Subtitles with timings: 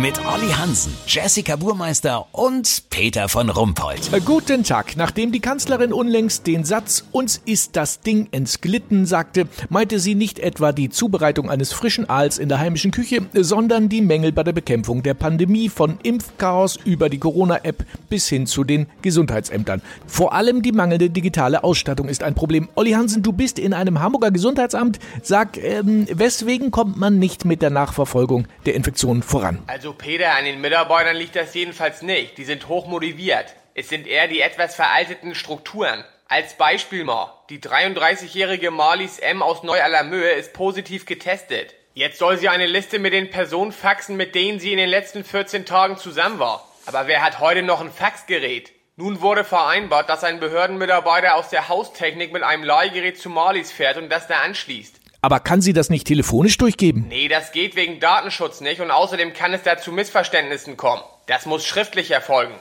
[0.00, 4.12] Mit Olli Hansen, Jessica Burmeister und Peter von Rumpold.
[4.12, 4.96] Äh, Guten Tag.
[4.96, 10.38] Nachdem die Kanzlerin unlängst den Satz Uns ist das Ding entglitten sagte, meinte sie nicht
[10.38, 14.52] etwa die Zubereitung eines frischen Aals in der heimischen Küche, sondern die Mängel bei der
[14.52, 19.82] Bekämpfung der Pandemie von Impfchaos über die Corona-App bis hin zu den Gesundheitsämtern.
[20.06, 22.68] Vor allem die mangelnde digitale Ausstattung ist ein Problem.
[22.76, 25.00] Olli Hansen, du bist in einem Hamburger Gesundheitsamt.
[25.24, 29.58] Sag, ähm, weswegen kommt man nicht mit der Nachverfolgung der Infektionen voran?
[29.66, 32.38] Also Peter, an den Mitarbeitern liegt das jedenfalls nicht.
[32.38, 33.54] Die sind hoch motiviert.
[33.74, 36.04] Es sind eher die etwas veralteten Strukturen.
[36.26, 39.42] Als Beispiel mal, die 33-jährige Marlies M.
[39.42, 41.74] aus Neu-Allermöhe ist positiv getestet.
[41.94, 45.24] Jetzt soll sie eine Liste mit den Personen faxen, mit denen sie in den letzten
[45.24, 46.68] 14 Tagen zusammen war.
[46.86, 48.72] Aber wer hat heute noch ein Faxgerät?
[48.96, 53.96] Nun wurde vereinbart, dass ein Behördenmitarbeiter aus der Haustechnik mit einem Leihgerät zu Marlies fährt
[53.96, 55.00] und das da anschließt.
[55.20, 57.06] Aber kann sie das nicht telefonisch durchgeben?
[57.08, 61.02] Nee, das geht wegen Datenschutz nicht und außerdem kann es da zu Missverständnissen kommen.
[61.26, 62.54] Das muss schriftlich erfolgen.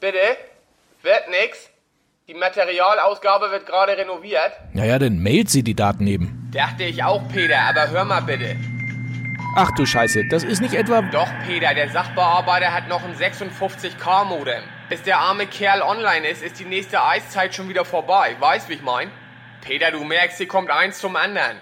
[0.00, 0.18] Bitte?
[1.02, 1.68] Wird nix?
[2.26, 4.52] Die Materialausgabe wird gerade renoviert.
[4.72, 6.50] Naja, dann mailt sie die Daten eben.
[6.54, 8.56] Dachte ich auch, Peter, aber hör mal bitte.
[9.56, 11.02] Ach du Scheiße, das ist nicht etwa...
[11.02, 14.62] Doch, Peter, der Sachbearbeiter hat noch ein 56K-Modem.
[14.88, 18.36] Bis der arme Kerl online ist, ist die nächste Eiszeit schon wieder vorbei.
[18.38, 19.10] Weißt, wie ich mein?
[19.60, 21.56] Peter, du merkst, hier kommt eins zum anderen.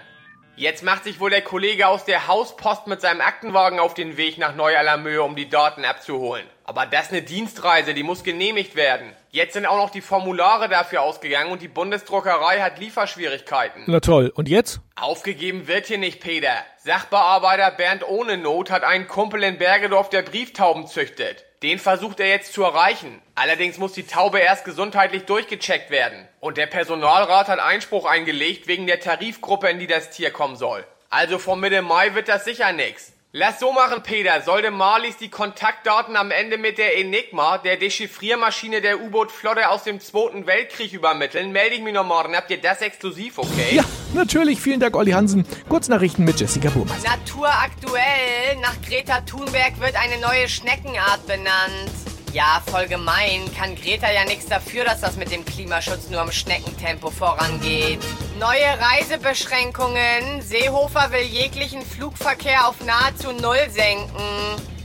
[0.59, 4.37] Jetzt macht sich wohl der Kollege aus der Hauspost mit seinem Aktenwagen auf den Weg
[4.37, 6.45] nach Neu-Allermöhe, um die Daten abzuholen.
[6.69, 9.11] Aber das ist eine Dienstreise, die muss genehmigt werden.
[9.31, 13.85] Jetzt sind auch noch die Formulare dafür ausgegangen und die Bundesdruckerei hat Lieferschwierigkeiten.
[13.87, 14.79] Na toll, und jetzt?
[14.95, 16.53] Aufgegeben wird hier nicht, Peter.
[16.77, 21.43] Sachbearbeiter Bernd ohne Not hat einen Kumpel in Bergedorf, der Brieftauben züchtet.
[21.63, 23.19] Den versucht er jetzt zu erreichen.
[23.33, 26.27] Allerdings muss die Taube erst gesundheitlich durchgecheckt werden.
[26.39, 30.85] Und der Personalrat hat Einspruch eingelegt wegen der Tarifgruppe, in die das Tier kommen soll.
[31.09, 33.11] Also vor Mitte Mai wird das sicher nix.
[33.31, 34.41] Lass so machen, Peter.
[34.41, 39.99] Sollte Marlies die Kontaktdaten am Ende mit der Enigma, der Dechiffriermaschine der U-Boot-Flotte aus dem
[39.99, 42.35] Zweiten Weltkrieg übermitteln, melde ich mich noch morgen.
[42.35, 43.75] Habt ihr das exklusiv, okay?
[43.75, 43.83] Ja,
[44.15, 44.59] natürlich.
[44.59, 45.45] Vielen Dank, Olli Hansen.
[45.69, 47.07] Kurznachrichten mit Jessica Burmeister.
[47.07, 48.55] Natur aktuell.
[48.63, 51.91] Nach Greta Thunberg wird eine neue Schneckenart benannt.
[52.33, 53.41] Ja, voll gemein.
[53.55, 57.99] Kann Greta ja nichts dafür, dass das mit dem Klimaschutz nur im Schneckentempo vorangeht.
[58.39, 60.41] Neue Reisebeschränkungen.
[60.41, 64.23] Seehofer will jeglichen Flugverkehr auf nahezu Null senken.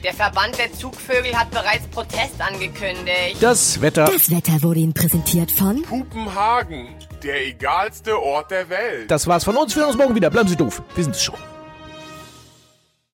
[0.02, 3.36] Der Verband der Zugvögel hat bereits Protest angekündigt.
[3.40, 4.06] Das Wetter.
[4.06, 6.88] Das Wetter wurde Ihnen präsentiert von Pupenhagen,
[7.22, 9.08] der egalste Ort der Welt.
[9.08, 9.72] Das war's von uns.
[9.76, 10.30] Wir hören uns morgen wieder.
[10.30, 10.82] Bleiben Sie doof.
[10.96, 11.38] Wir sind es schon.